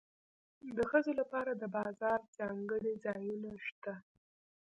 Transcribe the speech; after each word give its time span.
د 0.75 0.79
ښځو 0.91 1.11
لپاره 1.21 1.51
د 1.55 1.63
بازار 1.75 2.19
ځانګړي 2.37 2.93
ځایونه 3.05 3.51
شته 3.67 3.93